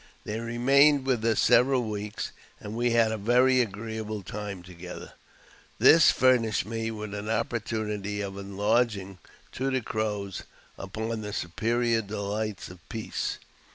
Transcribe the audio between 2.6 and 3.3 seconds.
we had a